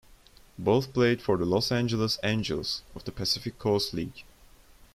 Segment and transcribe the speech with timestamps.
[0.57, 4.23] Both played for the Los Angeles Angels of the Pacific Coast League.